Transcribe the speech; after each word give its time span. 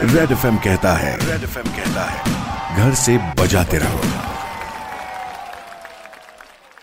Red 0.00 0.30
FM 0.32 0.56
कहता 0.56 0.92
है 0.92 1.12
red 1.20 1.42
FM 1.44 1.64
कहता 1.76 2.02
है, 2.02 2.18
घर 2.76 2.94
से 2.94 3.16
बजाते 3.38 3.78
रहो। 3.78 4.00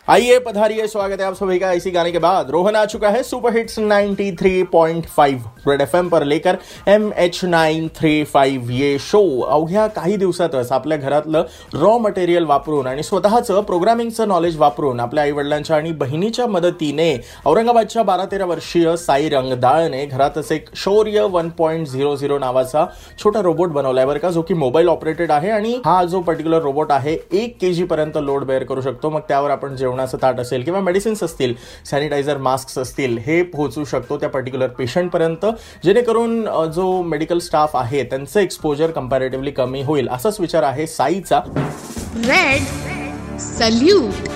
आइए, 0.08 0.40
पधारिए, 0.40 0.88
स्वागत 0.88 1.22
है 1.22 1.28
आप 1.28 1.34
सभी 1.34 1.60
का 1.60 1.72
इसी 1.72 1.92
गाने 1.92 2.12
के 2.12 2.20
बाद। 2.20 2.50
रोहन 2.50 2.76
आ 2.76 2.84
चुका 2.86 3.10
है 3.10 3.22
सुपर 3.24 3.56
हिट्स 3.58 3.80
93.5 3.80 5.46
रेड 5.68 5.82
एफ 5.82 5.96
पर 5.96 6.24
लेकर 6.24 6.56
M 6.88 7.10
H 7.18 7.40
nine 7.44 7.88
three 7.88 8.24
five 8.24 8.74
ये 8.74 8.98
शो 9.00 9.42
अवघ्या 9.42 9.88
काही 9.88 10.16
दिवसातच 10.16 10.72
आपल्या 10.72 10.98
घरातलं 10.98 11.44
रॉ 11.74 11.98
मटेरियल 11.98 12.46
वापरून 12.46 12.88
आणि 12.88 13.04
स्वतःचं 13.04 13.62
प्रोग्रामिंगचं 13.62 14.28
नॉलेज 14.28 14.58
वापरून 14.58 15.00
आपल्या 15.00 15.24
आईवडिलांच्या 15.24 15.76
आणि 15.76 15.92
बहिणीच्या 15.92 16.48
मदतीने 16.48 17.16
औरंगाबादच्या 17.46 18.04
बारा 18.04 18.26
तेरा 18.26 18.46
वर्षीय 18.46 18.96
साई 18.96 19.30
रंगदाळने 19.30 20.06
घरातच 20.06 20.52
एक 20.52 20.70
Shaurya 20.76 21.22
one 21.22 21.50
point 21.50 21.88
zero 21.88 22.16
zero 22.16 22.40
नावाचा 22.40 22.86
छोटा 23.24 23.42
रोबोट 23.42 23.70
बनवलाय 23.70 24.06
बरं 24.06 24.20
का 24.20 24.30
जो 24.30 24.42
की 24.42 24.54
मोबाईल 24.54 24.88
ऑपरेटेड 24.88 25.32
आहे 25.32 25.50
आणि 25.50 25.74
हा 25.86 26.04
जो 26.04 26.22
पर्टिक्युलर 26.22 26.62
रोबोट 26.62 26.92
आहे 26.92 27.18
एक 27.32 27.58
के 27.62 27.74
जी 27.74 27.84
पर्यंत 27.84 28.18
लोड 28.22 28.44
बेअर 28.44 28.64
करू 28.64 28.82
शकतो. 28.82 29.10
मग 29.10 29.20
त्यावर 29.28 29.50
आपण 29.50 29.76
जेवणाचं 29.76 30.18
ताट 30.22 30.40
असेल 30.40 30.64
किंवा 30.64 30.80
मेडिसिन्स 30.80 31.24
असतील 31.24 31.54
सॅनिटायझर 31.86 32.38
मास्क 32.38 32.80
असतील 32.80 33.18
हे 33.18 33.42
पोहोचू 33.44 33.84
शकतो 33.84 34.18
त्या 34.18 34.30
पर्टिक्युलर 34.30 34.68
पेशंटपर्यंत 34.68 35.46
जेणेकरून 35.84 36.46
जो 36.74 37.02
मेडिकल 37.04 37.40
स्टाफ 37.40 37.76
आहे 37.76 38.04
त्यांचं 38.04 38.40
एक्सपोजर 38.40 38.92
कम्पॅरेटिव्हली 38.92 39.52
कमी 39.52 39.82
होईल 39.84 40.08
असाच 40.08 40.40
विचार 40.40 40.64
आहे 40.64 40.88
साईचा. 40.88 41.40
रेड 42.18 43.38
सल्यूट 43.40 44.34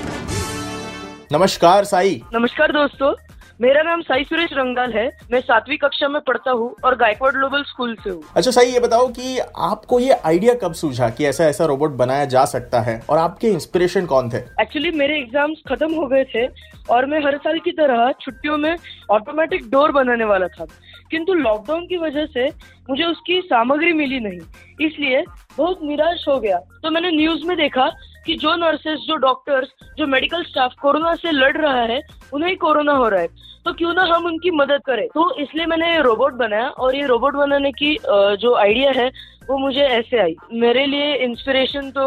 नमस्कार 1.32 1.84
साई. 1.84 2.20
नमस्कार 2.34 2.72
दोस्तों 2.72 3.14
मेरा 3.60 3.82
नाम 3.84 4.02
साई 4.02 4.24
सुरेश 4.24 4.54
रंगाल 4.54 4.92
है। 4.94 5.06
मैं 5.32 5.40
सातवीं 5.42 5.78
कक्षा 5.78 6.08
में 6.08 6.20
पढ़ता 6.28 6.52
हूँ 6.52 6.70
और 6.86 6.96
गायकवाड़ 6.98 7.32
ग्लोबल 7.34 7.64
स्कूल 7.64 7.96
से 8.04 8.10
हूँ। 8.10 8.22
अच्छा 8.36 8.52
साई 8.52 8.72
ये 8.72 8.80
बताओ 8.80 9.08
कि 9.10 9.38
आपको 9.40 10.00
ये 10.00 10.20
आइडिया 10.26 10.54
कब 10.62 10.74
सूझा 10.74 11.10
कि 11.10 11.26
ऐसा 11.26 11.46
ऐसा 11.46 11.66
रोबोट 11.66 11.92
बनाया 11.98 12.26
जा 12.26 12.46
सकता 12.46 12.82
है? 12.82 13.02
और 13.10 13.18
आपके 13.18 13.48
इंस्पिरेशन 13.50 14.06
कौन 14.06 14.30
थे? 14.30 14.38
एक्चुअली 14.62 14.92
मेरे 14.92 15.18
एग्ज़ाम्स 15.18 15.62
खत्म 15.70 15.94
हो 15.94 16.06
गए 16.08 16.24
थे 16.26 16.46
और 16.90 17.06
मैं 17.06 17.20
हर 17.26 17.38
साल 17.38 17.60
की 17.60 17.72
तरह 17.72 18.12
छुट्टियों 18.22 18.58
में 18.58 18.76
ऑटोमेटिक 19.12 19.70
डोर 19.72 19.92
बनाने 19.92 20.26
वाला 20.26 20.48
था। 20.50 20.66
किंतु 21.12 21.34
लॉकडाउन 21.34 21.88
की 21.88 21.98
वजह 21.98 22.26
से 22.26 22.50
मुझे 22.90 23.04
उसकी 23.04 23.42
सामग्री 23.42 23.94
मिली 23.94 24.20
नहीं। 24.20 24.40
इसलिए 24.88 25.24
बहुत 25.58 25.80
निराश 25.84 26.26
हो 26.28 26.40
गया। 26.40 26.58
तो 26.58 26.90
मैंने 26.92 27.12
न्यूज़ 27.12 27.46
में 27.46 27.58
देखा 27.58 27.92
कि 28.26 28.36
जो 28.36 28.56
नर्सेस 28.56 29.00
जो 29.00 29.16
डॉक्टर्स 29.16 29.70
जो 30.00 30.08
मेडिकल 30.08 30.44
स्टाफ 30.44 30.74
कोरोना 30.82 31.14
से 31.16 31.32
लड़ 31.32 31.56
रहा 31.58 31.82
है, 31.84 32.02
उन्हें 32.34 32.56
कोरोना 32.58 32.94
हो 32.94 33.08
रहा 33.10 33.22
है। 33.22 33.28
तो 33.66 33.74
क्यों 33.74 33.94
ना 33.94 34.04
हम 34.06 34.26
उनकी 34.26 34.52
मदद 34.52 34.82
करें? 34.86 35.08
तो 35.08 35.34
इसलिए 35.42 35.66
मैंने 35.66 35.92
ये 35.92 36.02
रोबोट 36.02 36.34
बनाया 36.34 36.68
और 36.68 36.96
ये 36.96 37.06
रोबोट 37.06 37.34
बनाने 37.36 37.72
की 37.72 37.98
जो 38.40 38.56
आइडिया 38.58 38.92
है, 38.92 39.12
वो 39.50 39.58
मुझे 39.58 39.82
ऐसे 39.82 40.20
आई। 40.22 40.36
मेरे 40.54 40.86
लिए 40.86 41.14
इंस्पिरेशन 41.26 41.90
तो 41.92 42.06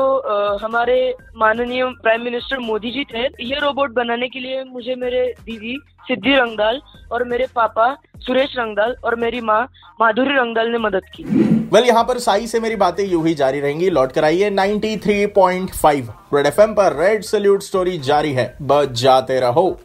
हमारे 0.59 0.97
माननीय 1.37 1.85
प्राइम 2.03 2.23
मिनिस्टर 2.23 2.59
मोदी 2.61 2.91
जी 2.91 3.05
थे। 3.05 3.25
ये 3.45 3.59
रोबोट 3.61 3.91
बनाने 3.93 4.29
के 4.29 4.41
लिए 4.41 4.63
मुझे 4.65 4.95
मेरे 4.95 5.27
दीदी 5.45 5.77
सिद्धि 6.09 6.35
रंगदाल 6.35 6.81
और 7.13 7.25
मेरे 7.25 7.47
पापा 7.55 7.93
सुरेश 8.19 8.55
रंगदाल 8.59 8.97
और 9.05 9.17
मेरी 9.17 9.41
माँ 9.43 9.63
माधुरी 10.01 10.37
रंगदाल 10.37 10.69
ने 10.69 10.79
मदद 10.79 11.05
की। 11.15 11.25
वेल 11.73 11.85
यहाँ 11.85 12.05
पर 12.05 12.19
साई 12.21 12.47
से 12.47 12.61
मेरी 12.61 12.77
बातें 12.77 13.05
यूँ 13.05 13.27
ही 13.27 13.35
जारी 13.35 13.61
रहेंगी। 13.61 13.91
लौट 13.91 14.13
कर 14.13 14.25
आइए 14.25 14.51
93.5 14.53 16.11
रेड 16.33 16.47
एफएम 16.47 16.75
पर 16.75 16.97
रेड 16.97 17.23
सल्यूट 17.23 17.63
स्टोरी 17.63 17.99
जारी 17.99 18.33
है। 18.33 18.57
बजाते 18.63 19.41
रहो। 19.41 19.83